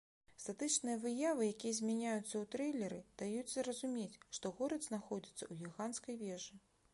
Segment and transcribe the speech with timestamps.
[0.43, 6.55] Статычныя выявы, якія змяняюцца ў трэйлеры даюць зразумець, што горад знаходзіцца ў гіганцкай вежы.